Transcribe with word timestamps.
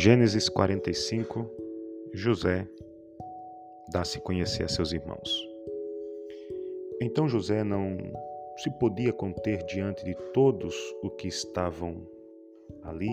Gênesis 0.00 0.48
45 0.48 1.50
José 2.14 2.68
dá-se 3.92 4.20
conhecer 4.20 4.62
a 4.62 4.68
seus 4.68 4.92
irmãos. 4.92 5.28
Então 7.02 7.28
José 7.28 7.64
não 7.64 7.98
se 8.58 8.70
podia 8.78 9.12
conter 9.12 9.64
diante 9.64 10.04
de 10.04 10.14
todos 10.32 10.72
os 11.02 11.14
que 11.18 11.26
estavam 11.26 11.96
ali 12.84 13.10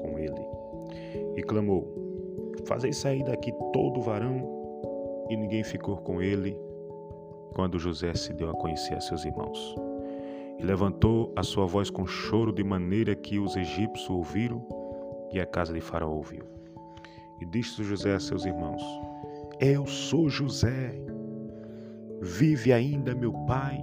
com 0.00 0.16
ele. 0.16 0.46
E 1.36 1.42
clamou: 1.42 1.92
Fazei 2.64 2.92
sair 2.92 3.24
daqui 3.24 3.52
todo 3.72 4.00
varão. 4.00 5.26
E 5.28 5.36
ninguém 5.36 5.64
ficou 5.64 5.96
com 5.96 6.22
ele 6.22 6.56
quando 7.56 7.80
José 7.80 8.14
se 8.14 8.32
deu 8.32 8.48
a 8.48 8.54
conhecer 8.54 8.94
a 8.94 9.00
seus 9.00 9.24
irmãos. 9.24 9.74
E 10.56 10.62
levantou 10.62 11.32
a 11.34 11.42
sua 11.42 11.66
voz 11.66 11.90
com 11.90 12.06
choro, 12.06 12.52
de 12.52 12.62
maneira 12.62 13.16
que 13.16 13.40
os 13.40 13.56
egípcios 13.56 14.08
ouviram 14.08 14.77
e 15.32 15.40
a 15.40 15.46
casa 15.46 15.72
de 15.72 15.80
Faraó 15.80 16.10
ouviu. 16.10 16.44
E 17.40 17.46
disse 17.46 17.82
José 17.84 18.14
a 18.14 18.20
seus 18.20 18.44
irmãos: 18.44 18.82
Eu 19.60 19.86
sou 19.86 20.28
José. 20.28 20.94
Vive 22.20 22.72
ainda 22.72 23.14
meu 23.14 23.32
pai? 23.46 23.78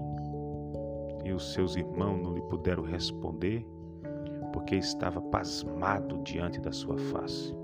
E 1.23 1.31
os 1.31 1.53
seus 1.53 1.75
irmãos 1.75 2.21
não 2.21 2.33
lhe 2.33 2.41
puderam 2.41 2.83
responder, 2.83 3.65
porque 4.51 4.75
estava 4.75 5.21
pasmado 5.21 6.21
diante 6.23 6.59
da 6.59 6.71
sua 6.71 6.97
face. 6.97 7.55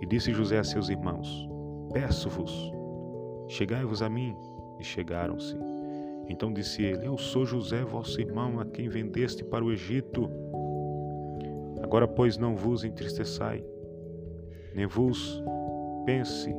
E 0.00 0.06
disse 0.06 0.32
José 0.32 0.58
a 0.58 0.64
seus 0.64 0.88
irmãos: 0.88 1.48
Peço-vos, 1.92 2.72
chegai-vos 3.48 4.02
a 4.02 4.08
mim. 4.08 4.36
E 4.78 4.84
chegaram-se. 4.84 5.56
Então 6.28 6.52
disse 6.52 6.82
ele: 6.82 7.06
Eu 7.06 7.16
sou 7.16 7.44
José, 7.46 7.82
vosso 7.82 8.20
irmão, 8.20 8.60
a 8.60 8.64
quem 8.66 8.88
vendeste 8.88 9.44
para 9.44 9.64
o 9.64 9.72
Egito. 9.72 10.28
Agora, 11.82 12.08
pois, 12.08 12.36
não 12.36 12.56
vos 12.56 12.84
entristeçai, 12.84 13.64
nem 14.74 14.86
vos 14.86 15.42
pense 16.04 16.54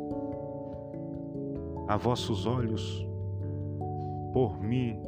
a 1.87 1.95
vossos 1.95 2.45
olhos 2.45 3.07
por 4.33 4.61
mim 4.61 5.01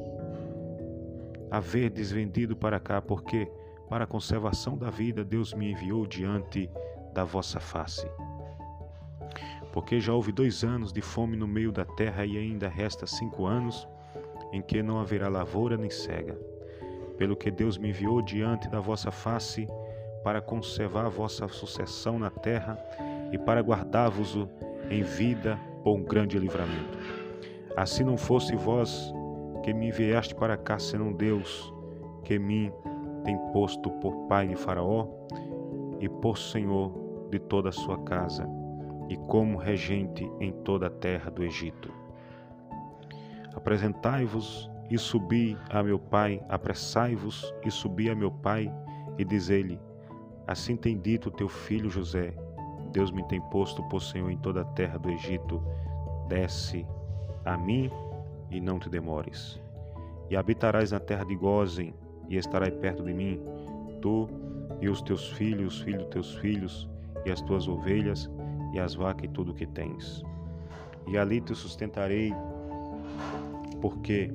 haver 1.52 1.90
desvendido 1.90 2.56
para 2.56 2.80
cá, 2.80 3.02
porque 3.02 3.52
para 3.90 4.04
a 4.04 4.08
conservação 4.08 4.78
da 4.78 4.90
vida 4.90 5.24
Deus 5.24 5.54
me 5.54 5.72
enviou 5.72 6.06
diante 6.06 6.70
da 7.14 7.24
vossa 7.24 7.60
face. 7.60 8.08
Porque 9.72 10.00
já 10.00 10.14
houve 10.14 10.32
dois 10.32 10.64
anos 10.64 10.94
de 10.94 11.02
fome 11.02 11.36
no 11.36 11.48
meio 11.48 11.72
da 11.72 11.86
terra 11.86 12.26
e 12.26 12.38
ainda 12.38 12.68
resta 12.68 13.06
cinco 13.06 13.46
anos 13.46 13.88
em 14.52 14.62
que 14.62 14.82
não 14.82 15.00
haverá 15.00 15.28
lavoura 15.28 15.78
nem 15.78 15.90
cega. 15.90 16.38
Pelo 17.18 17.36
que 17.36 17.52
Deus 17.52 17.78
me 17.78 17.90
enviou 17.90 18.22
diante 18.22 18.70
da 18.70 18.80
vossa 18.80 19.12
face 19.12 19.68
para 20.24 20.42
conservar 20.42 21.06
a 21.06 21.10
vossa 21.10 21.48
sucessão 21.48 22.20
na 22.20 22.30
terra 22.30 22.78
e 23.32 23.38
para 23.38 23.62
guardar-vos 23.62 24.38
em 24.90 25.04
vida 25.04 25.60
por 25.84 25.96
um 25.96 26.04
grande 26.04 26.38
livramento. 26.38 26.98
Assim 27.76 28.04
não 28.04 28.18
fosse 28.18 28.56
vós 28.56 29.14
que 29.64 29.74
me 29.74 29.88
enviaste 29.88 30.36
para 30.36 30.58
cá, 30.58 30.80
senão 30.80 31.14
Deus, 31.14 31.74
que 32.24 32.38
mim 32.40 32.72
tem 33.24 33.38
posto 33.52 33.90
por 33.92 34.28
pai 34.28 34.48
de 34.48 34.56
Faraó 34.56 35.08
e 36.00 36.10
por 36.10 36.38
senhor 36.38 36.92
de 37.30 37.40
toda 37.40 37.70
a 37.70 37.74
sua 37.74 37.98
casa, 38.04 38.48
e 39.08 39.16
como 39.16 39.58
regente 39.58 40.30
em 40.40 40.52
toda 40.52 40.88
a 40.88 40.90
terra 40.90 41.30
do 41.30 41.44
Egito. 41.44 41.92
Apresentai-vos 43.56 44.70
e 44.90 44.98
subi 44.98 45.58
a 45.70 45.84
meu 45.84 46.00
pai, 46.00 46.42
apressai-vos 46.50 47.54
e 47.66 47.70
subi 47.70 48.10
a 48.10 48.16
meu 48.16 48.32
pai, 48.32 48.74
e 49.18 49.26
diz-lhe: 49.26 49.80
Assim 50.50 50.76
tem 50.76 50.98
dito 50.98 51.30
teu 51.30 51.48
filho 51.48 51.92
José: 51.92 52.34
Deus 52.92 53.12
me 53.12 53.24
tem 53.28 53.40
posto 53.52 53.84
por 53.84 54.02
Senhor 54.02 54.32
em 54.32 54.38
toda 54.40 54.62
a 54.62 54.66
terra 54.66 54.98
do 54.98 55.12
Egito. 55.12 55.62
Desce 56.28 56.88
a 57.46 57.56
mim 57.56 57.92
e 58.50 58.60
não 58.60 58.80
te 58.80 58.90
demores. 58.90 59.62
E 60.28 60.36
habitarás 60.36 60.92
na 60.92 61.00
terra 61.00 61.24
de 61.24 61.36
Gozen, 61.36 61.94
e 62.28 62.36
estarás 62.36 62.74
perto 62.74 63.04
de 63.04 63.14
mim, 63.14 63.40
tu 64.02 64.28
e 64.82 64.90
os 64.90 65.04
teus 65.04 65.30
filhos, 65.34 65.76
os 65.76 65.82
filhos 65.82 66.02
dos 66.02 66.10
teus 66.10 66.36
filhos, 66.38 66.90
e 67.28 67.32
as 67.32 67.42
tuas 67.42 67.68
ovelhas, 67.68 68.28
e 68.74 68.80
as 68.80 68.96
vacas 68.96 69.26
e 69.26 69.28
tudo 69.28 69.52
o 69.52 69.54
que 69.54 69.68
tens. 69.68 70.24
E 71.06 71.16
ali 71.16 71.42
te 71.42 71.54
sustentarei, 71.54 72.34
porque 73.80 74.34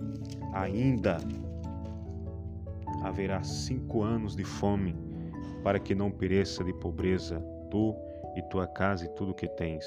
ainda 0.53 1.19
haverá 3.03 3.43
cinco 3.43 4.05
anos 4.05 4.37
de 4.37 4.45
fome 4.45 4.95
para 5.65 5.81
que 5.81 5.95
não 5.95 6.11
pereça 6.11 6.63
de 6.63 6.75
pobreza 6.75 7.43
tu 7.71 7.97
e 8.37 8.43
tua 8.43 8.67
casa 8.67 9.07
e 9.07 9.09
tudo 9.09 9.33
o 9.33 9.35
que 9.35 9.49
tens. 9.49 9.85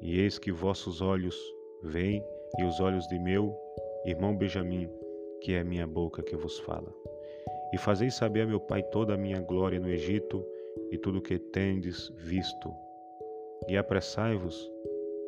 E 0.00 0.20
eis 0.20 0.38
que 0.38 0.52
vossos 0.52 1.02
olhos 1.02 1.36
veem, 1.82 2.24
e 2.58 2.64
os 2.64 2.80
olhos 2.80 3.06
de 3.08 3.18
meu 3.18 3.54
irmão 4.04 4.36
Benjamim, 4.36 4.88
que 5.40 5.54
é 5.54 5.60
a 5.60 5.64
minha 5.64 5.86
boca 5.86 6.22
que 6.22 6.36
vos 6.36 6.58
fala. 6.60 6.94
E 7.72 7.78
fazeis 7.78 8.14
saber 8.14 8.42
a 8.42 8.46
meu 8.46 8.60
pai 8.60 8.82
toda 8.84 9.14
a 9.14 9.16
minha 9.16 9.40
glória 9.40 9.80
no 9.80 9.88
Egito 9.88 10.46
e 10.90 10.98
tudo 10.98 11.18
o 11.18 11.22
que 11.22 11.38
tendes 11.38 12.12
visto. 12.18 12.72
E 13.68 13.76
apressai-vos 13.76 14.70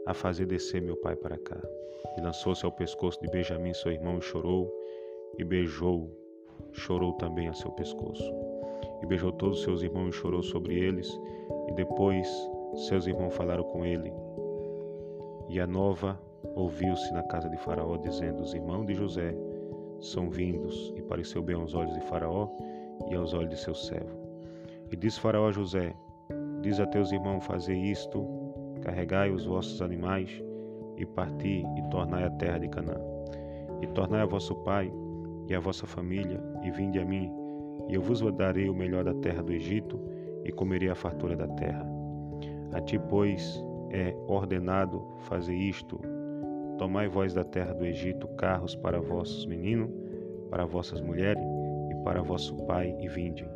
a 0.07 0.15
fazer 0.15 0.47
descer 0.47 0.83
meu 0.83 0.97
pai 0.97 1.17
para 1.17 1.39
cá. 1.39 1.61
E 2.17 2.21
lançou-se 2.21 2.65
ao 2.65 2.71
pescoço 2.71 3.21
de 3.23 3.29
Benjamim, 3.29 3.73
seu 3.73 3.91
irmão, 3.91 4.19
e 4.19 4.23
chorou, 4.23 4.71
e 5.39 5.45
beijou, 5.45 6.11
chorou 6.73 7.15
também 7.15 7.49
a 7.49 7.55
seu 7.55 7.71
pescoço 7.73 8.44
e 9.05 9.07
beijou 9.07 9.31
todos 9.33 9.59
os 9.59 9.65
seus 9.65 9.83
irmãos 9.83 10.15
e 10.15 10.19
chorou 10.19 10.43
sobre 10.43 10.75
eles. 10.75 11.21
E 11.69 11.73
depois 11.73 12.27
seus 12.89 13.07
irmãos 13.07 13.35
falaram 13.35 13.63
com 13.65 13.85
ele. 13.85 14.13
E 15.49 15.61
a 15.61 15.67
nova 15.67 16.19
ouviu-se 16.55 17.13
na 17.13 17.23
casa 17.25 17.49
de 17.49 17.57
Faraó, 17.59 17.97
dizendo: 17.99 18.43
Os 18.43 18.55
irmãos 18.55 18.87
de 18.87 18.95
José 18.95 19.37
são 20.01 20.31
vindos, 20.31 20.93
e 20.97 21.03
pareceu 21.03 21.43
bem 21.43 21.55
aos 21.55 21.75
olhos 21.75 21.93
de 21.93 22.01
Faraó 22.01 22.49
e 23.11 23.15
aos 23.15 23.35
olhos 23.35 23.51
de 23.51 23.59
seu 23.59 23.75
servo. 23.75 24.19
E 24.91 24.97
disse 24.97 25.21
Faraó 25.21 25.49
a 25.49 25.53
José: 25.53 25.95
Diz 26.63 26.81
a 26.81 26.87
teus 26.87 27.13
irmãos: 27.13 27.45
Fazei 27.45 27.77
isto, 27.77 28.27
carregai 28.81 29.31
os 29.31 29.45
vossos 29.45 29.83
animais, 29.83 30.43
e 30.97 31.05
parti, 31.05 31.63
e 31.77 31.91
tornai 31.91 32.25
a 32.25 32.31
terra 32.31 32.59
de 32.59 32.69
Canaã. 32.69 33.01
E 33.83 33.87
tornai 33.89 34.23
a 34.23 34.27
vosso 34.27 34.55
pai 34.57 34.91
e 35.47 35.55
a 35.55 35.61
vossa 35.61 35.87
família, 35.87 36.43
e 36.63 36.71
vinde 36.71 36.99
a 36.99 37.05
mim, 37.05 37.44
e 37.89 37.95
eu 37.95 38.03
vos 38.03 38.21
darei 38.37 38.69
o 38.69 38.75
melhor 38.75 39.05
da 39.05 39.15
terra 39.15 39.43
do 39.43 39.53
Egito, 39.53 40.01
e 40.45 40.53
comerei 40.53 40.89
a 40.91 40.95
fartura 40.95 41.35
da 41.35 41.49
terra. 41.49 41.87
A 42.73 42.81
ti, 42.81 42.99
pois, 43.09 43.63
é 43.91 44.15
ordenado 44.27 45.07
fazer 45.21 45.55
isto: 45.55 46.01
tomai 46.79 47.09
vós 47.09 47.33
da 47.33 47.45
terra 47.45 47.73
do 47.73 47.85
Egito 47.85 48.29
carros 48.37 48.75
para 48.75 49.01
vossos 49.01 49.47
meninos, 49.47 49.91
para 50.51 50.67
vossas 50.67 51.01
mulheres 51.01 51.43
e 51.91 51.95
para 52.05 52.23
vosso 52.23 52.55
pai, 52.67 52.95
e 53.01 53.09
vinde. 53.09 53.47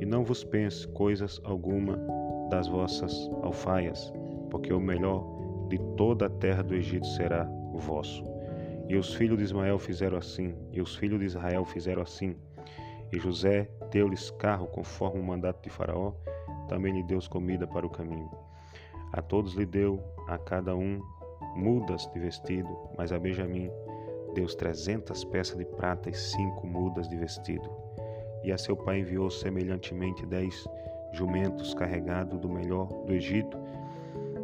E 0.00 0.06
não 0.06 0.24
vos 0.24 0.42
pense 0.44 0.86
coisas 0.88 1.40
alguma 1.44 1.98
das 2.50 2.68
vossas 2.68 3.30
alfaias, 3.42 4.12
porque 4.50 4.72
o 4.72 4.80
melhor 4.80 5.24
de 5.68 5.78
toda 5.96 6.26
a 6.26 6.30
terra 6.30 6.62
do 6.62 6.74
Egito 6.74 7.06
será 7.06 7.44
vosso. 7.72 8.24
E 8.88 8.96
os 8.96 9.14
filhos 9.14 9.38
de 9.38 9.44
Ismael 9.44 9.78
fizeram 9.78 10.18
assim, 10.18 10.54
e 10.72 10.80
os 10.80 10.94
filhos 10.94 11.18
de 11.18 11.26
Israel 11.26 11.64
fizeram 11.64 12.02
assim. 12.02 12.36
E 13.14 13.18
José 13.20 13.68
deu-lhes 13.92 14.32
carro 14.32 14.66
conforme 14.66 15.20
o 15.20 15.22
mandato 15.22 15.62
de 15.62 15.70
Faraó, 15.70 16.12
também 16.66 16.92
lhe 16.92 17.02
deu 17.04 17.20
comida 17.30 17.64
para 17.64 17.86
o 17.86 17.90
caminho. 17.90 18.28
A 19.12 19.22
todos 19.22 19.54
lhe 19.54 19.64
deu, 19.64 20.02
a 20.26 20.36
cada 20.36 20.74
um, 20.74 21.00
mudas 21.54 22.10
de 22.12 22.18
vestido, 22.18 22.76
mas 22.98 23.12
a 23.12 23.18
Benjamim 23.20 23.70
deu 24.34 24.46
trezentas 24.46 25.22
peças 25.22 25.56
de 25.56 25.64
prata 25.64 26.10
e 26.10 26.12
cinco 26.12 26.66
mudas 26.66 27.08
de 27.08 27.16
vestido. 27.16 27.70
E 28.42 28.50
a 28.50 28.58
seu 28.58 28.76
pai 28.76 28.98
enviou 28.98 29.30
semelhantemente 29.30 30.26
dez 30.26 30.66
jumentos 31.12 31.72
carregados 31.72 32.40
do 32.40 32.48
melhor 32.48 32.88
do 33.06 33.12
Egito, 33.12 33.56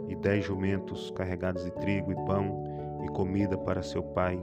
e 0.06 0.14
dez 0.14 0.44
jumentos 0.44 1.10
carregados 1.10 1.64
de 1.64 1.72
trigo 1.72 2.12
e 2.12 2.14
pão 2.24 2.62
e 3.04 3.08
comida 3.08 3.58
para 3.58 3.82
seu 3.82 4.04
pai 4.04 4.40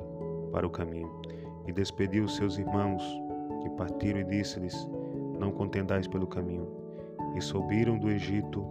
para 0.51 0.68
o 0.68 0.69
caminho. 0.69 1.10
E 1.66 1.72
despediu 1.72 2.25
os 2.25 2.36
seus 2.36 2.57
irmãos 2.57 3.25
que 3.68 3.75
partiram 3.75 4.22
e 4.22 4.24
disse-lhes: 4.24 4.90
Não 5.38 5.52
contendais 5.52 6.08
pelo 6.08 6.25
caminho. 6.25 6.68
E 7.36 7.42
subiram 7.42 7.98
do 7.98 8.10
Egito 8.10 8.66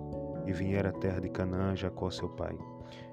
e 0.47 0.53
vieram 0.53 0.91
à 0.91 0.93
terra 0.93 1.21
de 1.21 1.29
Canaã, 1.29 1.77
Jacó 1.77 2.11
seu 2.11 2.29
pai. 2.31 2.57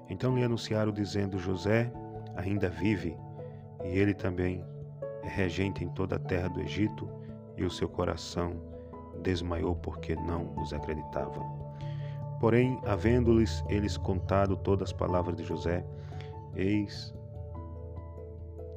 Então 0.08 0.34
lhe 0.34 0.42
anunciaram, 0.42 0.92
dizendo: 0.92 1.38
José 1.38 1.92
ainda 2.36 2.68
vive, 2.68 3.16
e 3.84 3.88
ele 3.98 4.14
também 4.14 4.64
é 5.22 5.28
regente 5.28 5.84
em 5.84 5.88
toda 5.90 6.16
a 6.16 6.18
terra 6.18 6.48
do 6.48 6.60
Egito, 6.60 7.08
e 7.56 7.64
o 7.64 7.70
seu 7.70 7.88
coração 7.88 8.52
desmaiou 9.22 9.76
porque 9.76 10.16
não 10.16 10.54
os 10.60 10.72
acreditava. 10.72 11.40
Porém, 12.40 12.80
havendo-lhes 12.84 13.64
eles 13.68 13.96
contado 13.96 14.56
todas 14.56 14.90
as 14.90 14.92
palavras 14.92 15.36
de 15.36 15.44
José, 15.44 15.84
eis 16.56 17.14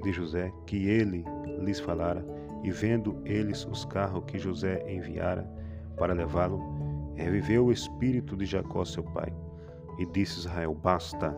de 0.03 0.11
José 0.13 0.53
que 0.65 0.87
ele 0.87 1.25
lhes 1.59 1.79
falara, 1.79 2.23
e 2.63 2.71
vendo 2.71 3.21
eles 3.25 3.65
os 3.65 3.85
carros 3.85 4.23
que 4.25 4.37
José 4.37 4.83
enviara 4.87 5.49
para 5.97 6.13
levá-lo, 6.13 6.77
Reviveu 7.17 7.65
o 7.65 7.71
espírito 7.71 8.37
de 8.37 8.45
Jacó, 8.45 8.85
seu 8.85 9.03
pai, 9.03 9.33
e 9.97 10.05
disse 10.05 10.37
Israel: 10.39 10.75
Basta, 10.75 11.35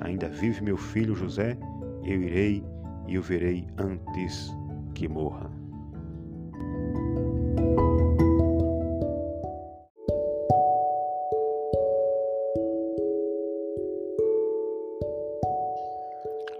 ainda 0.00 0.30
vive 0.30 0.62
meu 0.62 0.78
filho 0.78 1.14
José, 1.14 1.58
eu 2.02 2.22
irei 2.22 2.64
e 3.06 3.18
o 3.18 3.22
verei 3.22 3.66
antes 3.76 4.50
que 4.94 5.06
morra. 5.06 5.50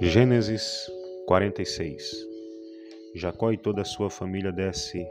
Gênesis 0.02 0.90
46 1.26 2.29
Jacó 3.14 3.50
e 3.52 3.56
toda 3.56 3.82
a 3.82 3.84
sua 3.84 4.08
família 4.08 4.52
desce 4.52 5.06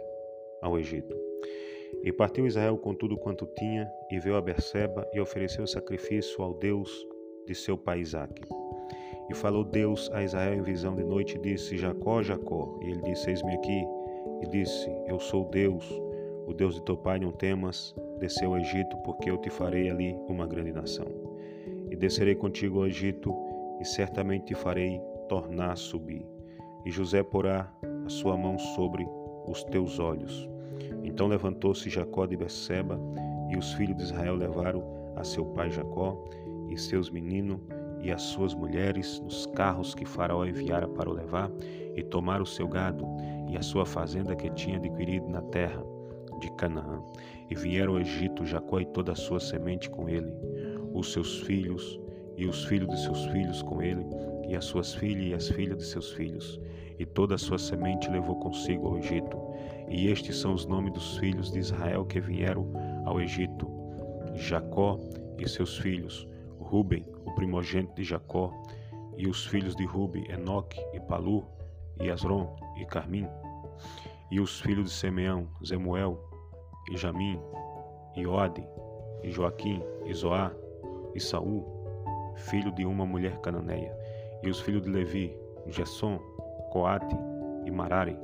ao 0.61 0.79
Egito. 0.79 1.15
E 2.03 2.11
partiu 2.13 2.47
Israel 2.47 2.77
com 2.77 2.93
tudo 2.93 3.17
quanto 3.17 3.45
tinha, 3.57 3.89
e 4.09 4.19
veio 4.19 4.35
a 4.35 4.41
Berseba 4.41 5.07
e 5.13 5.19
ofereceu 5.19 5.67
sacrifício 5.67 6.41
ao 6.41 6.53
Deus 6.53 6.89
de 7.45 7.53
seu 7.53 7.77
pai 7.77 7.99
Isaque. 7.99 8.43
E 9.29 9.33
falou 9.35 9.63
Deus 9.63 10.09
a 10.13 10.23
Israel 10.23 10.55
em 10.55 10.61
visão 10.61 10.95
de 10.95 11.03
noite 11.03 11.37
e 11.37 11.41
disse: 11.41 11.77
Jacó, 11.77 12.23
Jacó. 12.23 12.79
E 12.81 12.91
ele 12.91 13.01
disse: 13.01 13.29
Eis-me 13.29 13.53
aqui. 13.53 13.83
E 14.41 14.47
disse: 14.47 14.89
Eu 15.07 15.19
sou 15.19 15.45
Deus, 15.49 15.85
o 16.47 16.53
Deus 16.53 16.75
de 16.75 16.81
teu 16.83 16.97
pai, 16.97 17.19
não 17.19 17.31
temas, 17.31 17.93
desceu 18.19 18.53
ao 18.53 18.59
Egito, 18.59 18.97
porque 19.03 19.29
eu 19.29 19.37
te 19.37 19.49
farei 19.49 19.89
ali 19.89 20.15
uma 20.27 20.47
grande 20.47 20.71
nação. 20.71 21.05
E 21.91 21.95
descerei 21.95 22.35
contigo 22.35 22.79
ao 22.79 22.87
Egito, 22.87 23.35
e 23.79 23.85
certamente 23.85 24.45
te 24.45 24.55
farei 24.55 24.99
tornar 25.27 25.73
a 25.73 25.75
subir. 25.75 26.25
E 26.85 26.91
José 26.91 27.21
porá 27.21 27.71
sua 28.09 28.35
mão 28.35 28.57
sobre 28.57 29.07
os 29.47 29.63
teus 29.65 29.99
olhos. 29.99 30.49
Então 31.03 31.27
levantou-se 31.27 31.89
Jacó 31.89 32.25
de 32.25 32.35
Beceba, 32.35 32.99
e 33.49 33.57
os 33.57 33.73
filhos 33.73 33.97
de 33.97 34.03
Israel 34.03 34.35
levaram 34.35 34.83
a 35.15 35.23
seu 35.23 35.45
pai 35.45 35.71
Jacó 35.71 36.23
e 36.69 36.77
seus 36.77 37.09
meninos 37.09 37.59
e 38.01 38.11
as 38.11 38.21
suas 38.21 38.53
mulheres 38.53 39.19
nos 39.19 39.45
carros 39.47 39.93
que 39.93 40.05
Faraó 40.05 40.45
enviara 40.45 40.87
para 40.87 41.09
o 41.09 41.13
levar, 41.13 41.51
e 41.95 42.03
tomaram 42.03 42.43
o 42.43 42.47
seu 42.47 42.67
gado 42.67 43.05
e 43.49 43.57
a 43.57 43.61
sua 43.61 43.85
fazenda 43.85 44.35
que 44.35 44.49
tinha 44.51 44.77
adquirido 44.77 45.27
na 45.27 45.41
terra 45.41 45.83
de 46.39 46.49
Canaã. 46.53 47.01
E 47.49 47.55
vieram 47.55 47.93
ao 47.93 47.99
Egito 47.99 48.45
Jacó 48.45 48.79
e 48.79 48.85
toda 48.85 49.11
a 49.11 49.15
sua 49.15 49.39
semente 49.39 49.89
com 49.89 50.07
ele, 50.07 50.31
os 50.93 51.11
seus 51.11 51.41
filhos 51.41 51.99
e 52.37 52.45
os 52.45 52.63
filhos 52.65 52.89
de 52.89 53.03
seus 53.03 53.25
filhos 53.27 53.61
com 53.63 53.81
ele, 53.81 54.05
e 54.49 54.55
as 54.55 54.65
suas 54.65 54.95
filhas 54.95 55.27
e 55.27 55.33
as 55.33 55.49
filhas 55.49 55.77
de 55.77 55.85
seus 55.85 56.11
filhos, 56.11 56.59
e 56.97 57.05
toda 57.05 57.35
a 57.35 57.37
sua 57.37 57.59
semente 57.59 58.09
levou 58.09 58.35
consigo 58.39 58.87
ao 58.87 58.97
Egito. 58.97 59.37
E 59.87 60.07
estes 60.07 60.37
são 60.37 60.53
os 60.53 60.65
nomes 60.65 60.91
dos 60.91 61.17
filhos 61.17 61.51
de 61.51 61.59
Israel 61.59 62.03
que 62.05 62.19
vieram 62.19 62.67
ao 63.05 63.21
Egito: 63.21 63.69
Jacó 64.33 64.99
e 65.37 65.47
seus 65.47 65.77
filhos, 65.77 66.27
Ruben, 66.59 67.05
o 67.25 67.31
primogênito 67.35 67.93
de 67.95 68.03
Jacó, 68.03 68.51
e 69.17 69.27
os 69.27 69.45
filhos 69.45 69.75
de 69.75 69.85
Ruben, 69.85 70.25
Enoque 70.31 70.79
e 70.93 70.99
Palu, 70.99 71.45
e 72.01 72.09
Asron 72.09 72.55
e 72.77 72.85
Carmim, 72.85 73.27
e 74.31 74.39
os 74.39 74.59
filhos 74.59 74.85
de 74.85 74.91
Simeão, 74.91 75.47
Zemuel, 75.65 76.19
e 76.91 76.97
Jamim, 76.97 77.39
e 78.15 78.25
Ode, 78.25 78.63
e 79.23 79.29
Joaquim, 79.29 79.81
e 80.05 80.13
Zoá, 80.13 80.51
e 81.13 81.19
Saul, 81.19 82.33
filho 82.35 82.71
de 82.71 82.85
uma 82.85 83.05
mulher 83.05 83.39
cananeia, 83.39 83.95
e 84.43 84.49
os 84.49 84.61
filhos 84.61 84.81
de 84.83 84.89
Levi, 84.89 85.35
Gesson, 85.67 86.19
Coate 86.71 87.15
e 87.65 87.71
Marari, 87.71 88.17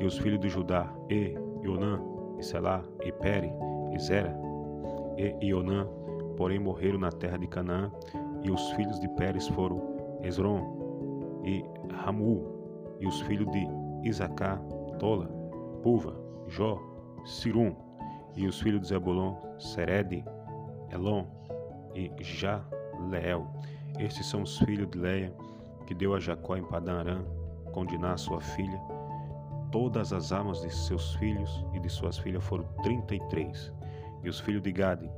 e 0.00 0.04
os 0.04 0.18
filhos 0.18 0.40
de 0.40 0.48
Judá, 0.48 0.92
E, 1.08 1.36
Ionã, 1.62 2.00
e 2.38 2.42
Selá, 2.44 2.84
e 3.04 3.12
Pere, 3.12 3.52
e 3.92 3.98
Zera, 3.98 4.36
e 5.16 5.46
Ionã, 5.46 5.86
porém 6.36 6.58
morreram 6.58 6.98
na 6.98 7.10
terra 7.10 7.38
de 7.38 7.46
Canaã, 7.46 7.90
e 8.42 8.50
os 8.50 8.70
filhos 8.72 9.00
de 9.00 9.08
Pérez 9.10 9.48
foram 9.48 10.18
Esron 10.22 11.40
e 11.44 11.64
Ramu, 11.92 12.44
e 13.00 13.06
os 13.06 13.20
filhos 13.22 13.50
de 13.50 13.66
Isacar, 14.02 14.60
Tola, 14.98 15.26
Puva, 15.82 16.14
Jó, 16.48 16.78
Sirum, 17.24 17.74
e 18.36 18.46
os 18.46 18.60
filhos 18.60 18.82
de 18.82 18.88
Zebulon, 18.88 19.34
Sered, 19.58 20.24
Elon 20.92 21.26
e 21.94 22.10
Jaleel. 22.20 23.46
Estes 23.98 24.26
são 24.26 24.42
os 24.42 24.58
filhos 24.58 24.90
de 24.90 24.98
Leia, 24.98 25.34
que 25.86 25.94
deu 25.94 26.14
a 26.14 26.20
Jacó 26.20 26.56
em 26.56 26.64
Padã 26.64 26.98
Arã, 26.98 27.24
com 27.72 27.86
Diná, 27.86 28.16
sua 28.16 28.40
filha. 28.40 28.80
Todas 29.72 30.12
as 30.12 30.32
armas 30.32 30.60
de 30.60 30.70
seus 30.70 31.14
filhos 31.14 31.64
e 31.72 31.80
de 31.80 31.88
suas 31.88 32.18
filhas 32.18 32.44
foram 32.44 32.64
trinta 32.82 33.14
e 33.14 33.20
três. 33.28 33.72
E 34.22 34.28
os 34.28 34.40
filhos 34.40 34.62
de 34.62 34.72
Gade, 34.72 35.10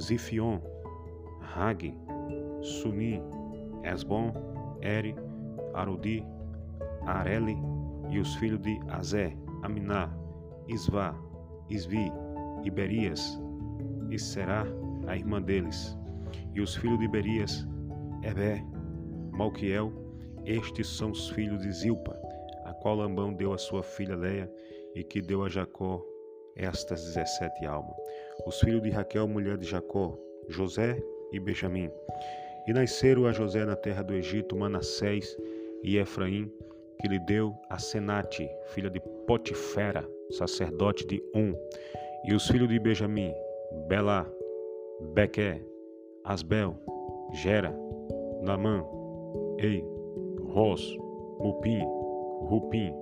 Zifion, 0.00 0.60
Hagi, 1.54 1.94
Suni, 2.62 3.22
Esbon, 3.84 4.32
Eri, 4.80 5.14
Arudi, 5.74 6.24
Areli, 7.06 7.58
e 8.10 8.18
os 8.18 8.34
filhos 8.36 8.60
de 8.60 8.80
Azé, 8.88 9.36
Aminá, 9.62 10.10
Isvá, 10.68 11.14
Isvi, 11.68 12.12
Iberias, 12.64 13.40
e 14.10 14.18
Será, 14.18 14.64
a 15.06 15.16
irmã 15.16 15.40
deles. 15.40 15.98
E 16.54 16.60
os 16.60 16.76
filhos 16.76 16.98
de 16.98 17.04
Iberias, 17.06 17.66
Ebé, 18.22 18.64
Malquiel, 19.32 19.92
estes 20.44 20.88
são 20.88 21.10
os 21.10 21.30
filhos 21.30 21.62
de 21.62 21.72
Zilpa, 21.72 22.16
a 22.64 22.72
qual 22.74 22.96
Lambão 22.96 23.32
deu 23.32 23.52
a 23.52 23.58
sua 23.58 23.82
filha 23.82 24.16
Leia 24.16 24.50
e 24.94 25.02
que 25.02 25.20
deu 25.20 25.44
a 25.44 25.48
Jacó 25.48 26.04
estas 26.56 27.04
dezessete 27.04 27.64
almas. 27.64 27.96
Os 28.46 28.60
filhos 28.60 28.82
de 28.82 28.90
Raquel, 28.90 29.26
mulher 29.26 29.56
de 29.56 29.66
Jacó, 29.66 30.18
José 30.48 31.02
e 31.32 31.40
Benjamim. 31.40 31.90
E 32.66 32.72
nasceram 32.72 33.26
a 33.26 33.32
José 33.32 33.64
na 33.64 33.74
terra 33.74 34.02
do 34.02 34.14
Egito 34.14 34.56
Manassés 34.56 35.36
e 35.82 35.96
Efraim, 35.96 36.52
que 37.00 37.08
lhe 37.08 37.18
deu 37.20 37.54
a 37.70 37.78
Senate, 37.78 38.48
filha 38.66 38.90
de 38.90 39.00
Potifera, 39.26 40.08
sacerdote 40.30 41.06
de 41.06 41.22
Um. 41.34 41.54
E 42.24 42.34
os 42.34 42.46
filhos 42.46 42.68
de 42.68 42.78
Benjamim, 42.78 43.34
Belá, 43.88 44.30
Bequé, 45.12 45.60
Asbel, 46.24 46.76
Gera, 47.32 47.74
Namã, 48.42 48.84
Ei, 49.58 49.84
Ros, 50.52 50.98
Mupim, 51.38 51.80
Rupim, 52.48 52.92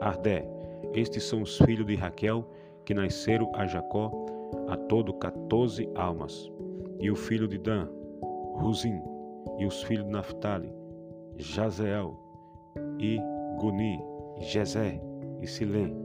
Ardé. 0.00 0.44
Estes 0.92 1.22
são 1.24 1.42
os 1.42 1.56
filhos 1.58 1.86
de 1.86 1.94
Raquel 1.94 2.44
que 2.84 2.92
nasceram 2.92 3.50
a 3.54 3.64
Jacó, 3.66 4.10
a 4.68 4.76
todo 4.76 5.14
quatorze 5.14 5.88
almas. 5.94 6.50
E 7.00 7.10
o 7.10 7.16
filho 7.16 7.46
de 7.46 7.58
Dan, 7.58 7.88
Ruzim, 8.54 9.00
e 9.58 9.66
os 9.66 9.82
filhos 9.84 10.04
de 10.04 10.10
Naphtali, 10.10 10.72
Jazeel, 11.36 12.18
e 12.98 13.20
Guni, 13.60 14.02
Jezé 14.40 15.00
e 15.40 15.46
Silém. 15.46 15.96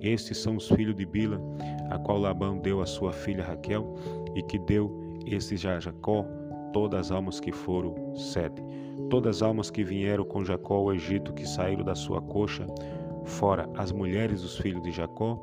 Estes 0.00 0.38
são 0.38 0.56
os 0.56 0.68
filhos 0.68 0.94
de 0.94 1.04
Bila, 1.04 1.38
a 1.90 1.98
qual 1.98 2.18
Labão 2.18 2.58
deu 2.58 2.80
a 2.80 2.86
sua 2.86 3.12
filha 3.12 3.44
Raquel, 3.44 3.94
e 4.34 4.42
que 4.42 4.58
deu 4.58 4.90
estes 5.26 5.66
a 5.66 5.78
Jacó 5.78 6.24
todas 6.72 7.06
as 7.06 7.10
almas 7.12 7.40
que 7.40 7.52
foram 7.52 8.14
sete, 8.14 8.62
todas 9.10 9.36
as 9.36 9.42
almas 9.42 9.70
que 9.70 9.84
vieram 9.84 10.24
com 10.24 10.44
Jacó 10.44 10.76
ao 10.76 10.94
Egito, 10.94 11.32
que 11.32 11.46
saíram 11.46 11.84
da 11.84 11.94
sua 11.94 12.20
coxa, 12.20 12.66
fora 13.24 13.68
as 13.76 13.92
mulheres 13.92 14.42
dos 14.42 14.56
filhos 14.58 14.82
de 14.82 14.90
Jacó, 14.90 15.38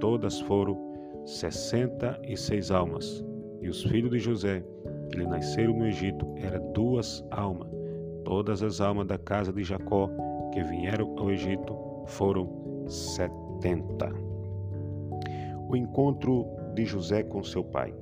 todas 0.00 0.40
foram 0.40 0.76
sessenta 1.24 2.20
e 2.24 2.36
seis 2.36 2.70
almas. 2.70 3.24
E 3.60 3.68
os 3.68 3.82
filhos 3.84 4.10
de 4.10 4.18
José, 4.18 4.64
que 5.10 5.18
lhe 5.18 5.26
nasceram 5.26 5.74
no 5.74 5.86
Egito, 5.86 6.26
eram 6.36 6.72
duas 6.72 7.24
almas. 7.30 7.68
Todas 8.24 8.62
as 8.62 8.80
almas 8.80 9.06
da 9.06 9.18
casa 9.18 9.52
de 9.52 9.62
Jacó 9.62 10.10
que 10.52 10.62
vieram 10.62 11.14
ao 11.18 11.30
Egito 11.30 11.76
foram 12.06 12.48
setenta. 12.86 14.12
O 15.68 15.76
encontro 15.76 16.46
de 16.74 16.84
José 16.84 17.22
com 17.22 17.42
seu 17.42 17.62
pai. 17.62 17.94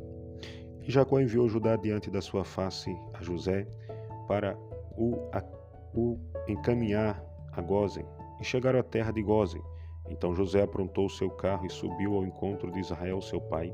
E 0.91 0.93
Jacó 0.93 1.21
enviou 1.21 1.49
Judá 1.49 1.77
diante 1.77 2.11
da 2.11 2.21
sua 2.21 2.45
face 2.45 2.99
a 3.15 3.23
José 3.23 3.65
para 4.27 4.59
o, 4.99 5.15
a, 5.33 5.41
o 5.95 6.19
encaminhar 6.49 7.25
a 7.53 7.61
Gozen. 7.61 8.05
E 8.41 8.45
chegaram 8.45 8.81
à 8.81 8.83
terra 8.83 9.13
de 9.13 9.23
Gozen. 9.23 9.63
Então 10.09 10.35
José 10.35 10.63
aprontou 10.63 11.09
seu 11.09 11.31
carro 11.31 11.65
e 11.65 11.71
subiu 11.71 12.17
ao 12.17 12.25
encontro 12.25 12.73
de 12.73 12.81
Israel, 12.81 13.23
seu 13.23 13.41
pai, 13.41 13.73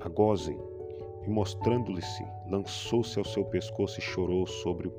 a 0.00 0.08
Gozen. 0.08 0.58
E 1.24 1.30
mostrando-lhe-se, 1.30 2.26
lançou-se 2.50 3.16
ao 3.16 3.24
seu 3.24 3.44
pescoço 3.44 4.00
e 4.00 4.02
chorou 4.02 4.44
sobre 4.48 4.92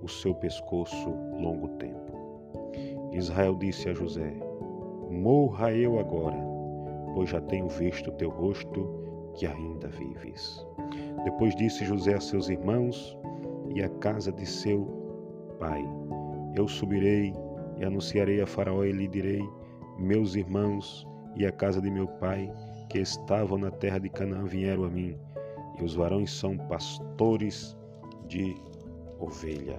o 0.00 0.08
seu 0.08 0.32
pescoço 0.32 1.10
longo 1.40 1.70
tempo. 1.70 3.10
Israel 3.10 3.56
disse 3.56 3.88
a 3.88 3.92
José: 3.92 4.32
Morra 5.10 5.72
eu 5.72 5.98
agora, 5.98 6.38
pois 7.16 7.30
já 7.30 7.40
tenho 7.40 7.68
visto 7.68 8.12
teu 8.12 8.30
rosto 8.30 9.05
que 9.36 9.46
ainda 9.46 9.88
vives. 9.88 10.66
Depois 11.24 11.54
disse 11.54 11.84
José 11.84 12.14
a 12.14 12.20
seus 12.20 12.48
irmãos 12.48 13.16
e 13.74 13.82
à 13.82 13.88
casa 13.88 14.32
de 14.32 14.46
seu 14.46 14.84
pai: 15.58 15.84
Eu 16.54 16.66
subirei 16.66 17.32
e 17.76 17.84
anunciarei 17.84 18.40
a 18.40 18.46
Faraó 18.46 18.84
e 18.84 18.92
lhe 18.92 19.06
direi: 19.06 19.42
Meus 19.98 20.34
irmãos 20.34 21.06
e 21.36 21.46
a 21.46 21.52
casa 21.52 21.80
de 21.80 21.90
meu 21.90 22.08
pai 22.08 22.50
que 22.88 22.98
estavam 22.98 23.58
na 23.58 23.70
terra 23.70 23.98
de 23.98 24.08
Canaã 24.08 24.44
vieram 24.44 24.84
a 24.84 24.88
mim, 24.88 25.18
e 25.78 25.84
os 25.84 25.94
varões 25.94 26.30
são 26.30 26.56
pastores 26.56 27.76
de 28.26 28.54
ovelha. 29.18 29.78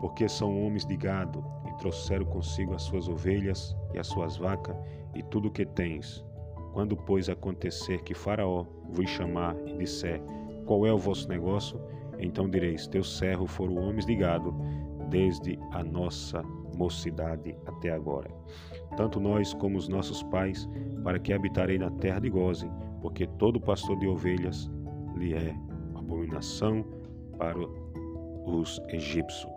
Porque 0.00 0.28
são 0.28 0.66
homens 0.66 0.84
de 0.84 0.96
gado, 0.96 1.42
e 1.66 1.78
trouxeram 1.78 2.26
consigo 2.26 2.74
as 2.74 2.82
suas 2.82 3.08
ovelhas 3.08 3.74
e 3.94 3.98
as 3.98 4.06
suas 4.06 4.36
vacas, 4.36 4.76
e 5.14 5.22
tudo 5.22 5.48
o 5.48 5.50
que 5.50 5.64
tens. 5.64 6.24
Quando, 6.74 6.96
pois, 6.96 7.28
acontecer 7.28 8.02
que 8.02 8.14
Faraó 8.14 8.66
vos 8.90 9.08
chamar 9.08 9.56
e 9.64 9.78
disser: 9.78 10.20
Qual 10.66 10.84
é 10.84 10.92
o 10.92 10.98
vosso 10.98 11.28
negócio? 11.28 11.80
Então 12.18 12.50
direis: 12.50 12.88
Teus 12.88 13.16
servos 13.16 13.52
foram 13.52 13.76
homens 13.76 14.04
de 14.04 14.16
gado, 14.16 14.52
desde 15.08 15.56
a 15.70 15.84
nossa 15.84 16.42
mocidade 16.76 17.56
até 17.64 17.92
agora. 17.92 18.28
Tanto 18.96 19.20
nós 19.20 19.54
como 19.54 19.78
os 19.78 19.86
nossos 19.86 20.24
pais, 20.24 20.68
para 21.04 21.20
que 21.20 21.32
habitarei 21.32 21.78
na 21.78 21.92
terra 21.92 22.18
de 22.18 22.28
Goze, 22.28 22.68
porque 23.00 23.24
todo 23.38 23.60
pastor 23.60 23.96
de 24.00 24.08
ovelhas 24.08 24.68
lhe 25.16 25.32
é 25.32 25.54
abominação 25.94 26.84
para 27.38 27.58
os 28.46 28.80
egípcios. 28.88 29.53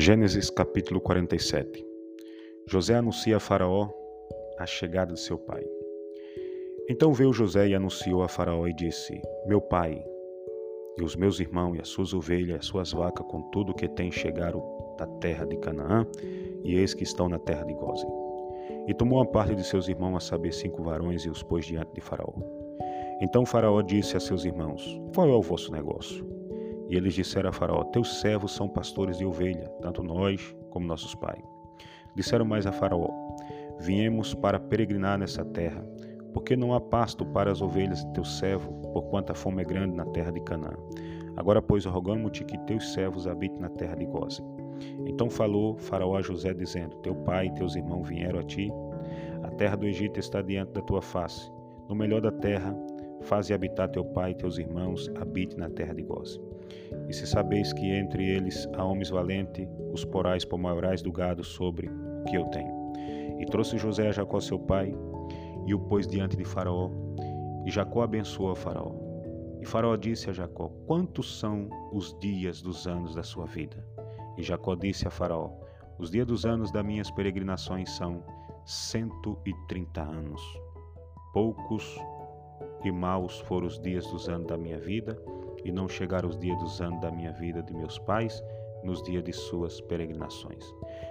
Gênesis 0.00 0.48
capítulo 0.48 1.00
47 1.00 1.84
José 2.68 2.94
anuncia 2.94 3.36
a 3.36 3.40
Faraó 3.40 3.88
a 4.56 4.64
chegada 4.64 5.12
de 5.12 5.18
seu 5.18 5.36
pai. 5.36 5.66
Então 6.88 7.12
veio 7.12 7.32
José 7.32 7.66
e 7.66 7.74
anunciou 7.74 8.22
a 8.22 8.28
Faraó 8.28 8.68
e 8.68 8.72
disse: 8.72 9.20
Meu 9.44 9.60
pai, 9.60 10.00
e 10.96 11.02
os 11.02 11.16
meus 11.16 11.40
irmãos, 11.40 11.74
e 11.74 11.80
as 11.80 11.88
suas 11.88 12.14
ovelhas, 12.14 12.48
e 12.48 12.58
as 12.60 12.66
suas 12.66 12.92
vacas, 12.92 13.26
com 13.26 13.42
tudo 13.50 13.74
que 13.74 13.88
tem, 13.88 14.12
chegaram 14.12 14.62
da 14.96 15.06
terra 15.18 15.44
de 15.44 15.56
Canaã, 15.56 16.06
e 16.62 16.76
eis 16.76 16.94
que 16.94 17.02
estão 17.02 17.28
na 17.28 17.40
terra 17.40 17.64
de 17.64 17.74
Gozen. 17.74 18.08
E 18.86 18.94
tomou 18.94 19.20
a 19.20 19.26
parte 19.26 19.56
de 19.56 19.66
seus 19.66 19.88
irmãos, 19.88 20.16
a 20.16 20.20
saber, 20.20 20.52
cinco 20.52 20.80
varões, 20.80 21.24
e 21.24 21.28
os 21.28 21.42
pôs 21.42 21.66
diante 21.66 21.92
de 21.94 22.00
Faraó. 22.00 22.34
Então 23.20 23.44
Faraó 23.44 23.82
disse 23.82 24.16
a 24.16 24.20
seus 24.20 24.44
irmãos: 24.44 25.00
Qual 25.12 25.28
é 25.28 25.34
o 25.34 25.42
vosso 25.42 25.72
negócio? 25.72 26.37
E 26.88 26.96
eles 26.96 27.14
disseram 27.14 27.50
a 27.50 27.52
Faraó: 27.52 27.84
Teus 27.84 28.20
servos 28.20 28.52
são 28.52 28.68
pastores 28.68 29.18
de 29.18 29.24
ovelha, 29.24 29.68
tanto 29.82 30.02
nós 30.02 30.54
como 30.70 30.86
nossos 30.86 31.14
pais. 31.14 31.42
Disseram 32.14 32.44
mais 32.44 32.66
a 32.66 32.72
Faraó: 32.72 33.08
Viemos 33.78 34.34
para 34.34 34.58
peregrinar 34.58 35.18
nessa 35.18 35.44
terra, 35.44 35.84
porque 36.32 36.56
não 36.56 36.72
há 36.72 36.80
pasto 36.80 37.24
para 37.26 37.52
as 37.52 37.60
ovelhas 37.60 38.04
de 38.04 38.12
teu 38.12 38.24
servo, 38.24 38.72
porquanto 38.92 39.32
a 39.32 39.34
fome 39.34 39.62
é 39.62 39.64
grande 39.64 39.96
na 39.96 40.06
terra 40.06 40.32
de 40.32 40.40
Canaã. 40.40 40.74
Agora, 41.36 41.62
pois, 41.62 41.84
rogamos-te 41.84 42.44
que 42.44 42.58
teus 42.66 42.92
servos 42.92 43.26
habitem 43.26 43.60
na 43.60 43.68
terra 43.68 43.94
de 43.94 44.06
Goze. 44.06 44.42
Então 45.06 45.30
falou 45.30 45.76
Faraó 45.76 46.16
a 46.16 46.22
José, 46.22 46.52
dizendo: 46.54 46.96
Teu 46.96 47.14
pai 47.14 47.46
e 47.46 47.54
teus 47.54 47.76
irmãos 47.76 48.08
vieram 48.08 48.40
a 48.40 48.42
ti. 48.42 48.68
A 49.42 49.50
terra 49.52 49.76
do 49.76 49.86
Egito 49.86 50.18
está 50.18 50.42
diante 50.42 50.72
da 50.72 50.80
tua 50.82 51.02
face. 51.02 51.50
No 51.88 51.94
melhor 51.94 52.20
da 52.20 52.32
terra, 52.32 52.76
faze 53.22 53.54
habitar 53.54 53.88
teu 53.88 54.04
pai 54.04 54.32
e 54.32 54.34
teus 54.34 54.58
irmãos, 54.58 55.10
habite 55.20 55.56
na 55.56 55.70
terra 55.70 55.94
de 55.94 56.02
Goze. 56.02 56.40
E 57.08 57.12
se 57.12 57.26
sabeis 57.26 57.72
que 57.72 57.90
entre 57.90 58.28
eles 58.28 58.68
há 58.74 58.84
homens 58.84 59.10
valentes, 59.10 59.68
os 59.92 60.04
porais 60.04 60.44
por 60.44 60.58
maiorais 60.58 61.02
do 61.02 61.12
gado 61.12 61.42
sobre 61.42 61.88
o 61.88 62.24
que 62.24 62.36
eu 62.36 62.44
tenho. 62.46 62.72
E 63.38 63.46
trouxe 63.46 63.78
José 63.78 64.08
a 64.08 64.12
Jacó 64.12 64.40
seu 64.40 64.58
pai, 64.58 64.94
e 65.66 65.74
o 65.74 65.80
pôs 65.80 66.06
diante 66.06 66.36
de 66.36 66.44
Faraó, 66.44 66.90
e 67.64 67.70
Jacó 67.70 68.02
abençoou 68.02 68.50
a 68.50 68.56
Faraó. 68.56 68.92
E 69.60 69.66
Faraó 69.66 69.96
disse 69.96 70.30
a 70.30 70.32
Jacó: 70.32 70.68
Quantos 70.86 71.38
são 71.38 71.68
os 71.92 72.16
dias 72.18 72.62
dos 72.62 72.86
anos 72.86 73.14
da 73.14 73.22
sua 73.22 73.46
vida? 73.46 73.84
E 74.36 74.42
Jacó 74.42 74.74
disse 74.74 75.06
a 75.06 75.10
Faraó: 75.10 75.50
Os 75.98 76.10
dias 76.10 76.26
dos 76.26 76.46
anos 76.46 76.70
das 76.70 76.84
minhas 76.84 77.10
peregrinações 77.10 77.90
são 77.90 78.22
cento 78.64 79.38
e 79.44 79.52
trinta 79.66 80.02
anos. 80.02 80.42
Poucos 81.32 81.98
e 82.84 82.90
maus 82.90 83.40
foram 83.40 83.66
os 83.66 83.80
dias 83.80 84.06
dos 84.06 84.28
anos 84.28 84.46
da 84.46 84.56
minha 84.56 84.78
vida, 84.78 85.20
e 85.68 85.72
não 85.72 85.88
chegaram 85.88 86.28
os 86.28 86.38
dias 86.38 86.58
dos 86.58 86.80
anos 86.80 87.00
da 87.00 87.10
minha 87.10 87.32
vida 87.32 87.62
de 87.62 87.74
meus 87.74 87.98
pais, 87.98 88.42
nos 88.82 89.02
dias 89.02 89.22
de 89.22 89.32
suas 89.32 89.80
peregrinações. 89.82 90.64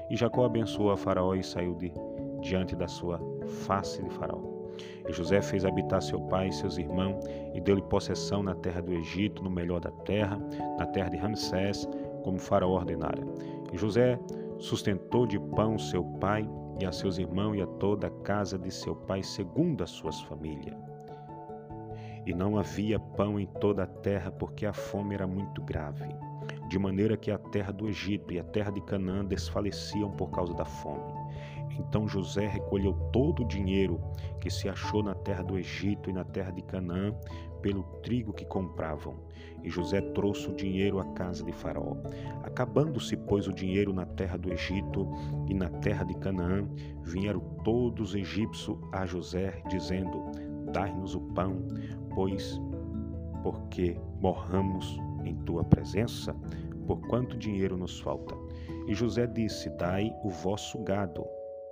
E 0.09 0.15
Jacó 0.15 0.45
abençoou 0.45 0.91
a 0.91 0.97
Faraó 0.97 1.35
e 1.35 1.43
saiu 1.43 1.75
de, 1.75 1.91
diante 2.41 2.75
da 2.75 2.87
sua 2.87 3.19
face 3.65 4.01
de 4.01 4.09
Faraó. 4.09 4.41
E 5.07 5.13
José 5.13 5.41
fez 5.41 5.63
habitar 5.63 6.01
seu 6.01 6.19
pai 6.21 6.47
e 6.47 6.53
seus 6.53 6.77
irmãos, 6.77 7.23
e 7.53 7.61
deu-lhe 7.61 7.81
possessão 7.83 8.41
na 8.41 8.55
terra 8.55 8.81
do 8.81 8.93
Egito, 8.93 9.43
no 9.43 9.49
melhor 9.49 9.79
da 9.79 9.91
terra, 9.91 10.39
na 10.77 10.85
terra 10.87 11.09
de 11.09 11.17
Ramsés, 11.17 11.87
como 12.23 12.39
Faraó 12.39 12.75
ordenara. 12.75 13.21
E 13.71 13.77
José 13.77 14.19
sustentou 14.57 15.27
de 15.27 15.39
pão 15.39 15.77
seu 15.77 16.03
pai 16.03 16.49
e 16.79 16.85
a 16.85 16.91
seus 16.91 17.17
irmãos 17.17 17.55
e 17.55 17.61
a 17.61 17.67
toda 17.67 18.07
a 18.07 18.11
casa 18.23 18.57
de 18.57 18.71
seu 18.71 18.95
pai, 18.95 19.23
segundo 19.23 19.83
as 19.83 19.89
suas 19.89 20.19
famílias. 20.21 20.96
E 22.27 22.33
não 22.33 22.57
havia 22.57 22.99
pão 22.99 23.39
em 23.39 23.45
toda 23.45 23.83
a 23.83 23.87
terra, 23.87 24.29
porque 24.29 24.65
a 24.65 24.73
fome 24.73 25.15
era 25.15 25.25
muito 25.25 25.61
grave, 25.61 26.13
de 26.67 26.77
maneira 26.77 27.15
que 27.15 27.31
a 27.31 27.37
terra 27.37 27.71
do 27.71 27.87
Egito 27.87 28.33
e 28.33 28.37
a 28.37 28.43
terra 28.43 28.69
de 28.69 28.81
Canaã 28.81 29.23
desfaleciam 29.23 30.11
por 30.11 30.29
causa 30.31 30.53
da 30.53 30.65
fome. 30.65 31.13
Então 31.79 32.05
José 32.05 32.45
recolheu 32.45 32.93
todo 33.13 33.43
o 33.43 33.47
dinheiro 33.47 34.01
que 34.41 34.49
se 34.49 34.67
achou 34.67 35.01
na 35.01 35.15
terra 35.15 35.41
do 35.41 35.57
Egito 35.57 36.09
e 36.09 36.13
na 36.13 36.25
terra 36.25 36.51
de 36.51 36.61
Canaã 36.63 37.15
pelo 37.61 37.83
trigo 38.01 38.33
que 38.33 38.43
compravam. 38.43 39.15
E 39.63 39.69
José 39.69 40.01
trouxe 40.01 40.49
o 40.49 40.55
dinheiro 40.55 40.99
à 40.99 41.05
casa 41.13 41.45
de 41.45 41.53
Faraó. 41.53 41.95
Acabando-se, 42.43 43.15
pois, 43.15 43.47
o 43.47 43.53
dinheiro 43.53 43.93
na 43.93 44.05
terra 44.05 44.37
do 44.37 44.51
Egito 44.51 45.07
e 45.47 45.53
na 45.53 45.69
terra 45.69 46.03
de 46.03 46.13
Canaã, 46.15 46.67
vieram 47.03 47.39
todos 47.63 48.09
os 48.09 48.15
egípcios 48.15 48.77
a 48.91 49.05
José, 49.05 49.61
dizendo: 49.69 50.56
Dai-nos 50.71 51.15
o 51.15 51.21
pão, 51.33 51.57
pois, 52.13 52.59
porque 53.43 53.97
morramos 54.19 54.97
em 55.23 55.35
tua 55.43 55.63
presença, 55.63 56.35
por 56.85 56.99
quanto 57.07 57.37
dinheiro 57.37 57.77
nos 57.77 57.99
falta. 57.99 58.35
E 58.87 58.93
José 58.93 59.27
disse: 59.27 59.69
Dai 59.71 60.13
o 60.23 60.29
vosso 60.29 60.79
gado, 60.83 61.25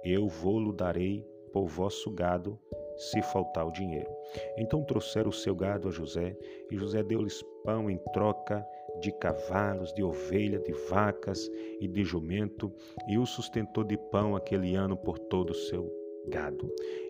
eu 0.03 0.27
vou-lo 0.27 0.73
darei 0.73 1.25
por 1.51 1.67
vosso 1.67 2.11
gado, 2.11 2.59
se 2.97 3.21
faltar 3.21 3.65
o 3.65 3.71
dinheiro. 3.71 4.09
Então 4.57 4.83
trouxeram 4.83 5.29
o 5.29 5.33
seu 5.33 5.55
gado 5.55 5.87
a 5.87 5.91
José, 5.91 6.37
e 6.69 6.75
José 6.75 7.01
deu-lhes 7.03 7.41
pão 7.63 7.89
em 7.89 7.97
troca 8.13 8.65
de 9.01 9.11
cavalos, 9.11 9.93
de 9.93 10.03
ovelha, 10.03 10.59
de 10.59 10.71
vacas 10.89 11.49
e 11.79 11.87
de 11.87 12.03
jumento, 12.03 12.71
e 13.07 13.17
o 13.17 13.25
sustentou 13.25 13.83
de 13.83 13.97
pão 13.97 14.35
aquele 14.35 14.75
ano 14.75 14.95
por 14.95 15.17
todo 15.17 15.51
o 15.51 15.55
seu 15.55 16.04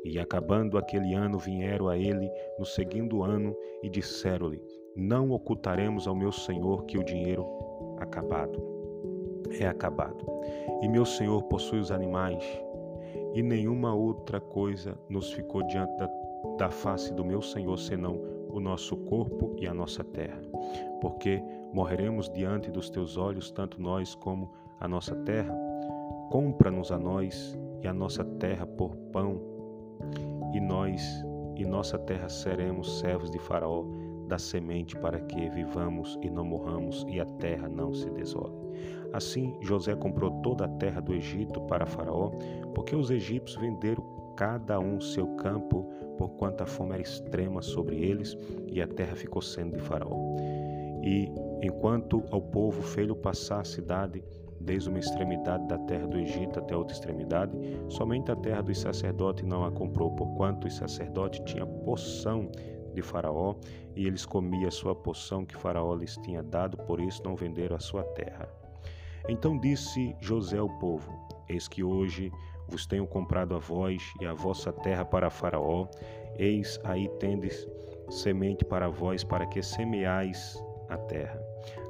E 0.04 0.20
acabando 0.20 0.78
aquele 0.78 1.14
ano, 1.14 1.38
vieram 1.40 1.88
a 1.88 1.98
ele 1.98 2.30
no 2.60 2.66
segundo 2.66 3.24
ano 3.24 3.56
e 3.82 3.90
disseram-lhe: 3.90 4.62
Não 4.96 5.32
ocultaremos 5.32 6.08
ao 6.08 6.16
meu 6.16 6.32
senhor 6.32 6.86
que 6.86 6.98
o 6.98 7.04
dinheiro 7.04 7.46
acabado 7.98 8.76
é 9.60 9.68
acabado. 9.68 10.26
E 10.82 10.88
meu 10.88 11.06
senhor 11.06 11.44
possui 11.44 11.80
os 11.80 11.92
animais, 11.92 12.44
e 13.34 13.42
nenhuma 13.42 13.94
outra 13.94 14.40
coisa 14.40 14.98
nos 15.10 15.32
ficou 15.32 15.64
diante 15.68 15.96
da, 15.98 16.10
da 16.58 16.70
face 16.70 17.14
do 17.14 17.24
meu 17.24 17.42
senhor 17.42 17.78
senão 17.78 18.20
o 18.50 18.60
nosso 18.60 18.96
corpo 18.98 19.56
e 19.58 19.68
a 19.68 19.74
nossa 19.74 20.04
terra. 20.04 20.42
Porque 21.02 21.42
morreremos 21.74 22.30
diante 22.30 22.72
dos 22.72 22.90
teus 22.90 23.18
olhos, 23.18 23.52
tanto 23.52 23.82
nós 23.82 24.16
como 24.16 24.52
a 24.80 24.88
nossa 24.88 25.16
terra. 25.24 25.54
Compra-nos 26.32 26.92
a 26.92 26.98
nós 26.98 27.58
e 27.82 27.88
a 27.88 27.94
nossa 27.94 28.24
terra 28.24 28.66
por 28.66 28.96
pão, 29.12 29.42
e 30.54 30.60
nós 30.60 31.02
e 31.56 31.66
nossa 31.66 31.98
terra 31.98 32.28
seremos 32.28 33.00
servos 33.00 33.32
de 33.32 33.40
Faraó 33.40 33.86
da 34.28 34.38
semente 34.38 34.96
para 34.98 35.20
que 35.20 35.50
vivamos 35.50 36.18
e 36.22 36.30
não 36.30 36.44
morramos 36.44 37.06
e 37.08 37.20
a 37.20 37.26
terra 37.26 37.70
não 37.70 37.94
se 37.94 38.10
desole. 38.10 38.54
Assim, 39.14 39.56
José 39.62 39.96
comprou 39.96 40.42
toda 40.42 40.66
a 40.66 40.68
terra 40.68 41.00
do 41.00 41.14
Egito 41.14 41.62
para 41.62 41.86
Faraó, 41.86 42.32
porque 42.74 42.96
os 42.96 43.10
egípcios 43.10 43.60
venderam 43.62 44.04
cada 44.36 44.80
um 44.80 45.00
seu 45.00 45.28
campo, 45.38 45.90
porquanto 46.18 46.64
a 46.64 46.66
fome 46.66 46.94
era 46.94 47.02
extrema 47.02 47.62
sobre 47.62 47.96
eles, 47.96 48.38
e 48.68 48.82
a 48.82 48.88
terra 48.88 49.16
ficou 49.16 49.42
sendo 49.42 49.78
de 49.78 49.82
Faraó. 49.82 50.36
E 51.02 51.32
enquanto 51.62 52.24
ao 52.32 52.42
povo 52.42 52.82
fez-lhe 52.82 53.16
passar 53.16 53.62
a 53.62 53.66
cidade, 53.66 54.24
desde 54.66 54.90
uma 54.90 55.00
extremidade 55.00 55.68
da 55.68 55.78
terra 55.78 56.08
do 56.08 56.18
Egito 56.18 56.60
até 56.60 56.76
outra 56.76 56.96
extremidade, 56.96 57.54
somente 57.88 58.32
a 58.32 58.36
terra 58.36 58.62
dos 58.62 58.80
sacerdotes 58.80 59.46
não 59.46 59.64
a 59.64 59.72
comprou, 59.72 60.12
porquanto 60.16 60.68
os 60.68 60.76
sacerdotes 60.76 61.40
tinham 61.46 61.68
poção 61.86 62.50
de 62.94 63.02
Faraó, 63.02 63.56
e 63.96 64.08
eles 64.08 64.26
comiam 64.26 64.68
a 64.68 64.72
sua 64.72 64.96
poção 64.96 65.46
que 65.46 65.56
Faraó 65.56 65.94
lhes 65.94 66.18
tinha 66.18 66.42
dado, 66.42 66.78
por 66.78 67.00
isso 67.00 67.22
não 67.24 67.36
venderam 67.36 67.76
a 67.76 67.80
sua 67.80 68.04
terra. 68.04 68.50
Então 69.30 69.58
disse 69.60 70.16
José 70.20 70.58
ao 70.58 70.70
povo: 70.80 71.12
Eis 71.48 71.68
que 71.68 71.84
hoje 71.84 72.32
vos 72.68 72.86
tenho 72.86 73.06
comprado 73.06 73.56
a 73.56 73.60
vós 73.60 74.02
e 74.22 74.26
a 74.26 74.34
vossa 74.34 74.72
terra 74.72 75.06
para 75.06 75.30
Faraó, 75.30 75.88
eis 76.38 76.80
aí 76.84 77.08
tendes 77.20 77.68
semente 78.10 78.64
para 78.66 78.90
vós, 78.90 79.24
para 79.24 79.46
que 79.46 79.62
semeais 79.62 80.62
a 80.90 80.98
terra. 80.98 81.40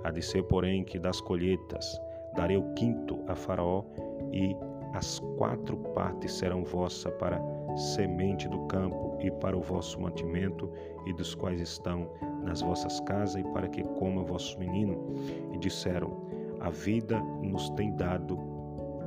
Há 0.03 0.11
de 0.11 0.21
ser, 0.21 0.43
porém, 0.43 0.83
que 0.83 0.97
das 0.97 1.19
colheitas 1.19 1.99
darei 2.35 2.57
o 2.57 2.73
quinto 2.73 3.19
a 3.27 3.35
Faraó, 3.35 3.83
e 4.31 4.55
as 4.93 5.19
quatro 5.37 5.77
partes 5.93 6.33
serão 6.33 6.63
vossa 6.63 7.11
para 7.11 7.41
semente 7.75 8.47
do 8.47 8.59
campo 8.67 9.17
e 9.19 9.29
para 9.29 9.57
o 9.57 9.61
vosso 9.61 9.99
mantimento, 9.99 10.71
e 11.05 11.13
dos 11.13 11.35
quais 11.35 11.59
estão 11.59 12.09
nas 12.43 12.61
vossas 12.61 12.99
casas, 13.01 13.35
e 13.35 13.43
para 13.51 13.67
que 13.67 13.83
coma 13.83 14.23
vosso 14.23 14.57
menino. 14.59 15.13
E 15.53 15.57
disseram: 15.57 16.25
A 16.61 16.69
vida 16.69 17.19
nos 17.41 17.69
tem 17.71 17.95
dado, 17.95 18.39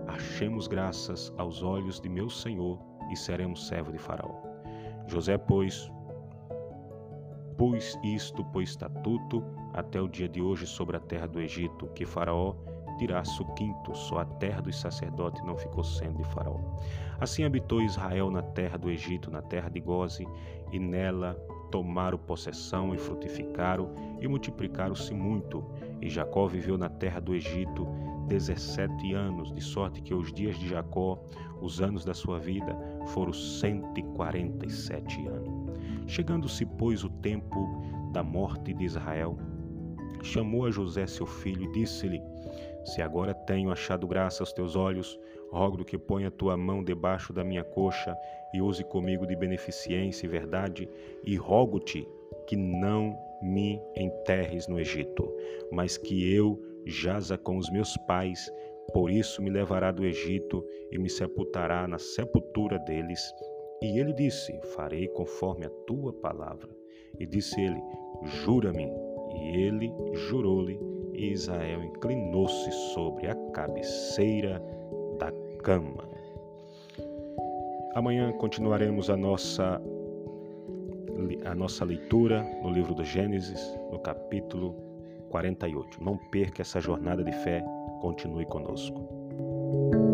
achemos 0.07 0.67
graças 0.67 1.33
aos 1.39 1.63
olhos 1.63 2.01
de 2.01 2.09
meu 2.09 2.29
Senhor, 2.29 2.79
e 3.11 3.17
seremos 3.17 3.67
servo 3.67 3.93
de 3.93 3.99
Faraó. 3.99 4.35
José, 5.07 5.39
pois, 5.39 5.91
pus 7.57 7.99
isto 8.05 8.45
por 8.45 8.63
estatuto 8.63 9.43
até 9.73 10.01
o 10.01 10.09
dia 10.09 10.29
de 10.29 10.43
hoje 10.43 10.67
sobre 10.67 10.97
a 10.97 11.01
terra 11.01 11.27
do 11.27 11.41
Egito, 11.41 11.87
que 11.95 12.05
Faraó 12.05 12.55
tirasse 12.99 13.41
o 13.41 13.47
quinto, 13.55 13.95
só 13.95 14.19
a 14.19 14.25
terra 14.25 14.61
dos 14.61 14.79
sacerdotes 14.79 15.43
não 15.45 15.57
ficou 15.57 15.83
sendo 15.83 16.19
de 16.19 16.25
Faraó. 16.25 16.59
Assim 17.21 17.45
habitou 17.45 17.81
Israel 17.81 18.31
na 18.31 18.43
terra 18.43 18.77
do 18.77 18.91
Egito, 18.91 19.31
na 19.31 19.41
terra 19.41 19.69
de 19.69 19.81
Goze, 19.81 20.27
e 20.71 20.79
nela 20.79 21.35
tomaram 21.71 22.19
possessão 22.19 22.95
e 22.95 22.99
frutificaram 22.99 23.91
e 24.21 24.29
multiplicaram-se 24.29 25.15
muito. 25.15 25.65
E 26.01 26.09
Jacó 26.09 26.47
viveu 26.47 26.79
na 26.79 26.89
terra 26.89 27.21
do 27.21 27.35
Egito 27.35 27.87
dezessete 28.29 29.15
anos, 29.15 29.53
de 29.53 29.61
sorte 29.61 30.03
que 30.03 30.13
os 30.13 30.33
dias 30.33 30.59
de 30.59 30.69
Jacó, 30.69 31.19
os 31.63 31.81
anos 31.81 32.05
da 32.05 32.13
sua 32.13 32.39
vida, 32.39 32.77
foram 33.07 33.33
cento 33.33 33.99
e 33.99 34.03
quarenta 34.03 34.67
e 34.67 34.71
sete 34.71 35.27
anos. 35.27 35.73
Chegando-se, 36.07 36.65
pois, 36.65 37.05
o 37.05 37.09
tempo 37.09 37.83
da 38.13 38.23
morte 38.23 38.73
de 38.75 38.85
Israel, 38.85 39.37
chamou 40.23 40.67
a 40.67 40.71
José 40.71 41.07
seu 41.07 41.27
filho 41.27 41.65
e 41.65 41.73
disse-lhe: 41.73 42.21
Se 42.85 43.03
agora 43.03 43.35
tenho 43.35 43.71
achado 43.71 44.07
graça 44.07 44.43
aos 44.43 44.53
teus 44.53 44.77
olhos, 44.77 45.19
rogo 45.51 45.85
que 45.85 45.99
ponha 45.99 46.29
a 46.29 46.31
tua 46.31 46.57
mão 46.57 46.83
debaixo 46.83 47.33
da 47.33 47.45
minha 47.45 47.65
coxa 47.65 48.17
e 48.55 48.61
use 48.61 48.85
comigo 48.85 49.27
de 49.27 49.37
beneficência 49.37 50.27
e 50.27 50.29
verdade, 50.29 50.89
e 51.25 51.37
rogo-te 51.37 52.07
que 52.47 52.57
não 52.57 53.17
me 53.43 53.81
enterres 53.97 54.67
no 54.67 54.81
Egito, 54.81 55.31
mas 55.71 55.97
que 55.97 56.35
eu 56.35 56.61
jaza 56.87 57.37
com 57.37 57.59
os 57.59 57.71
meus 57.71 57.97
pais, 57.99 58.51
por 58.93 59.11
isso 59.11 59.43
me 59.43 59.51
levará 59.51 59.93
do 59.93 60.05
Egito 60.05 60.65
e 60.91 60.99
me 60.99 61.11
sepultará 61.11 61.87
na 61.87 61.99
sepultura 61.99 62.79
deles. 62.79 63.21
E 63.83 64.01
ele 64.01 64.13
disse: 64.13 64.59
Farei 64.75 65.07
conforme 65.09 65.67
a 65.67 65.71
tua 65.87 66.13
palavra. 66.13 66.69
E 67.19 67.27
disse 67.27 67.61
ele: 67.61 67.81
Jura-me. 68.25 68.91
E 69.31 69.57
ele 69.57 69.93
jurou-lhe, 70.15 70.81
e 71.19 71.33
Israel 71.33 71.83
inclinou-se 71.83 72.71
sobre 72.95 73.27
a 73.27 73.35
cabeceira 73.53 74.63
da 75.19 75.33
cama. 75.63 76.09
Amanhã 77.95 78.33
continuaremos 78.39 79.11
a 79.11 79.17
nossa 79.17 79.83
a 81.45 81.55
nossa 81.55 81.85
leitura 81.85 82.43
no 82.63 82.71
livro 82.71 82.95
do 82.95 83.05
Gênesis, 83.05 83.61
no 83.91 83.99
capítulo 83.99 84.77
48. 85.31 86.03
Não 86.03 86.17
perca 86.31 86.63
essa 86.63 86.81
jornada 86.81 87.25
de 87.25 87.33
fé, 87.33 87.65
continue 88.01 88.47
conosco. 88.47 90.08